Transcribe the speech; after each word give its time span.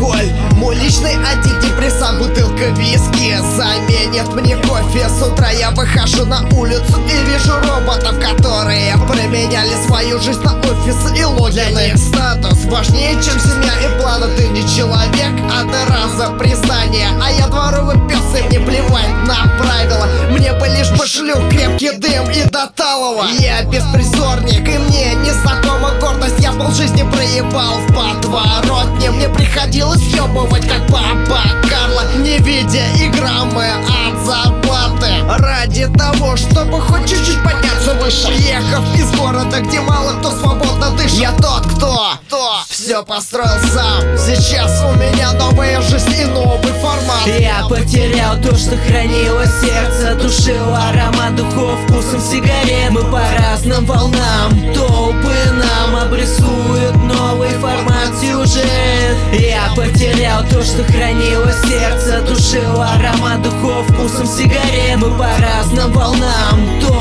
алкоголь. 0.00 0.32
Мой 0.56 0.74
личный 0.76 1.14
антидепрессант 1.14 2.18
Бутылка 2.18 2.66
виски. 2.78 3.36
Заменит 3.56 4.28
мне 4.34 4.56
кофе. 4.56 5.08
С 5.08 5.22
утра 5.22 5.50
я 5.50 5.70
выхожу 5.70 6.24
на 6.24 6.46
улицу 6.56 6.98
и 7.06 7.30
вижу 7.30 7.52
роботов 7.68 8.14
Которые 8.20 8.96
променяли 9.08 9.74
свою 9.86 10.20
жизнь 10.20 10.42
на 10.42 10.54
офис 10.58 11.18
и 11.18 11.24
логины 11.24 11.50
Для 11.50 11.86
них 11.86 11.96
статус 11.96 12.64
важнее, 12.64 13.14
чем 13.14 13.38
семья 13.38 13.72
и 13.80 14.00
планы. 14.00 14.26
Ты 14.36 14.48
не 14.48 14.62
человек, 14.62 15.32
а 15.50 15.64
ты 15.64 15.92
раза 15.92 16.32
признание. 16.38 17.08
А 17.22 17.30
я 17.30 17.46
дворовый 17.48 17.96
пес 18.08 18.20
и 18.38 18.42
мне 18.48 18.60
плевать 18.60 19.26
на 19.26 19.50
правила. 19.58 20.06
Мне 20.30 20.52
бы 20.54 20.66
лишь 20.68 20.90
пошлю 20.98 21.36
крепкий 21.50 21.92
дым 21.92 22.30
и 22.30 22.44
до 22.44 22.66
талого. 22.74 23.26
Я 23.38 23.62
беспризорник 23.64 24.68
и 24.68 24.78
мне 24.78 25.14
не 25.14 25.30
закон 25.30 25.69
я 26.60 26.66
полжизни 26.66 27.02
проебал 27.02 27.78
в 27.78 27.94
подворотне. 27.94 29.10
Мне 29.10 29.28
приходилось 29.28 30.00
съебывать 30.10 30.68
как 30.68 30.86
папа 30.88 31.40
Карла 31.68 32.04
Не 32.18 32.38
видя 32.38 32.84
и 32.98 33.08
граммы 33.08 33.66
от 33.66 34.26
зарплаты. 34.26 35.06
Ради 35.38 35.86
того, 35.96 36.36
чтобы 36.36 36.80
хоть 36.80 37.08
чуть-чуть 37.08 37.42
подняться 37.42 37.94
выше. 37.94 38.32
Ехав 38.32 38.84
из 38.94 39.10
города, 39.18 39.60
где 39.60 39.80
мало 39.80 40.18
кто 40.18 40.30
свободно 40.30 40.90
дышит. 40.90 41.12
Я 41.12 41.32
тот, 41.32 41.66
кто, 41.66 42.12
кто 42.26 42.60
все 42.68 43.02
построил 43.04 43.58
сам. 43.72 44.02
Сейчас 44.18 44.82
у 44.84 44.92
меня 44.98 45.32
новая 45.32 45.80
жизнь 45.82 46.14
и 46.20 46.24
новый 46.26 46.72
формат. 46.74 47.26
Я 47.26 47.66
потерял 47.68 48.36
то, 48.36 48.54
что 48.56 48.76
хранило 48.76 49.44
сердце 49.46 50.14
Душил 50.20 50.74
аромат 50.74 51.36
духов 51.36 51.78
вкусом 51.84 52.20
сигарет. 52.20 52.90
Мы 52.90 53.02
по 53.04 53.22
разным 53.38 53.86
волнам 53.86 54.72
что 60.70 60.84
хранило 60.84 61.50
сердце 61.52 62.22
Душил 62.22 62.80
аромат 62.80 63.42
духов 63.42 63.88
вкусом 63.88 64.26
сигарет. 64.26 64.98
Мы 64.98 65.10
по 65.18 65.26
разным 65.40 65.92
волнам 65.92 66.80
Толпы 66.80 66.99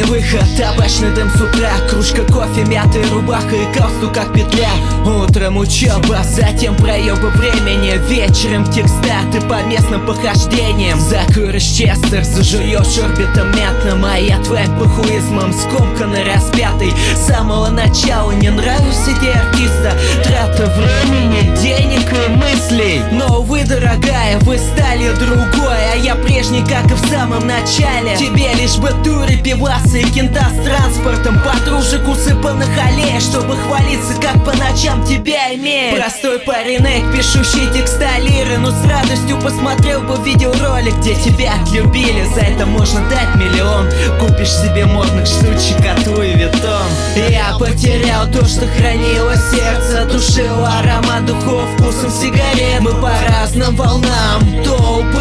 не 0.00 0.04
выход, 0.04 0.44
табачный 0.56 1.12
дым 1.14 1.30
с 1.30 1.40
утра 1.40 1.70
Кружка 1.88 2.22
кофе, 2.24 2.64
мятая 2.64 3.04
рубаха 3.10 3.54
и 3.54 3.64
галстук 3.76 4.14
как 4.14 4.32
петля. 4.32 4.70
Утром 5.04 5.58
учеба, 5.58 6.22
затем 6.24 6.76
проебы 6.76 7.28
времени. 7.30 7.98
Вечером 8.08 8.64
текстаты 8.70 9.40
по 9.48 9.62
местным 9.64 10.06
похождениям. 10.06 10.98
Закуришь 11.00 11.64
честер, 11.64 12.24
зажуешь 12.24 12.98
орбитом 12.98 13.50
мятным 13.56 14.04
А 14.04 14.18
я 14.18 14.38
твоим 14.42 14.78
похуизмом 14.78 15.52
скомканный 15.52 16.24
распятый. 16.24 16.92
С 17.14 17.26
самого 17.26 17.68
начала 17.68 18.32
не 18.32 18.50
нравишься 18.50 19.12
тебе 19.20 19.32
артиста. 19.32 19.96
Трата 20.24 20.72
времени, 20.76 21.56
денег 21.60 22.06
и 22.12 22.30
мыслей. 22.30 23.02
Но 23.12 23.42
вы, 23.42 23.64
дорогая, 23.64 24.38
вы 24.40 24.58
стали 24.58 25.10
другой 25.18 25.59
я 26.02 26.14
прежний, 26.14 26.64
как 26.64 26.90
и 26.90 26.94
в 26.94 27.10
самом 27.10 27.46
начале. 27.46 28.16
Тебе 28.16 28.52
лишь 28.54 28.76
бы 28.76 28.88
туры, 29.04 29.36
пивасы 29.36 30.00
и 30.00 30.10
кента 30.10 30.46
с 30.50 30.64
транспортом. 30.64 31.40
Подружек 31.44 32.06
усыпанных 32.08 32.68
аллеях 32.78 33.20
Чтобы 33.20 33.56
хвалиться, 33.56 34.14
как 34.20 34.44
по 34.44 34.52
ночам 34.56 35.04
тебя 35.04 35.54
имеет 35.54 35.96
Простой 35.96 36.38
паренек, 36.40 37.12
пишущий 37.12 37.70
текста 37.72 38.18
лиры 38.18 38.58
Но 38.58 38.70
с 38.70 38.84
радостью 38.84 39.40
посмотрел 39.40 40.02
бы 40.02 40.16
видеоролик 40.24 40.96
Где 40.98 41.14
тебя 41.14 41.54
отлюбили, 41.60 42.24
за 42.34 42.40
это 42.40 42.66
можно 42.66 43.00
дать 43.08 43.34
миллион. 43.36 43.88
Купишь 44.20 44.52
себе 44.52 44.86
модных 44.86 45.26
штучек 45.26 45.80
от 45.86 46.06
Луи 46.06 46.34
Виттон 46.34 46.86
Я 47.28 47.56
потерял 47.58 48.26
то, 48.30 48.44
что 48.44 48.66
хранило 48.66 49.34
сердце 49.36 50.06
Душил 50.10 50.64
аромат 50.64 51.26
духов 51.26 51.64
вкусом 51.74 52.10
сигарет. 52.10 52.80
Мы 52.80 52.92
по 53.00 53.12
разным 53.28 53.74
волнам 53.76 54.40
Толпы 54.64 55.20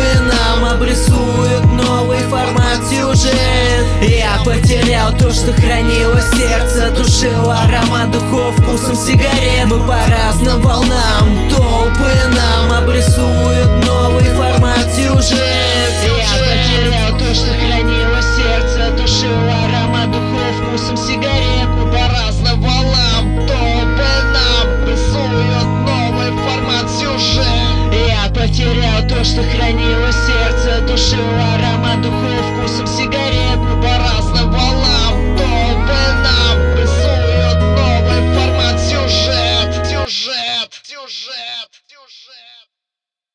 то, 5.29 5.35
что 5.35 5.53
хранило 5.53 6.19
сердце 6.21 6.89
Душил 6.89 7.51
аромат 7.51 8.09
духов 8.11 8.55
вкусом 8.57 8.95
сигарет. 8.95 9.65
Мы 9.67 9.77
по 9.85 9.95
разным 10.09 10.59
волнам 10.61 11.49
Толпы 11.49 12.11
нам 12.33 12.71
обрисуют 12.71 13.85
новый 13.85 14.23
формат 14.23 14.91
сюжет. 14.95 15.93
Я 16.03 16.33
потерял 16.39 17.19
то, 17.19 17.33
что 17.35 17.53
хранило 17.53 18.21
сердце 18.37 18.91
Душил 18.97 19.29
аромат 19.65 20.11
духов 20.11 20.55
вкусом 20.63 20.97
сигарет. 20.97 21.69
По 21.91 22.11
разным 22.11 22.61
волнам 22.61 23.47
Толпы 23.47 24.11
нам 24.33 24.87
рисуют 24.89 25.69
новый 25.85 26.31
формат 26.43 26.89
сюжет 26.89 27.93
Я 28.07 28.29
потерял 28.29 29.07
то, 29.07 29.23
что 29.23 29.43
хранило 29.43 30.11
сердце 30.11 30.81
Душил 30.87 31.38